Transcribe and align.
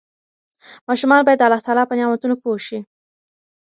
ماشومان 0.87 1.21
باید 1.23 1.39
د 1.41 1.43
الله 1.47 1.63
تعالی 1.65 1.83
په 1.87 1.95
نعمتونو 1.99 2.35
پوه 2.41 2.57
شي. 2.67 2.79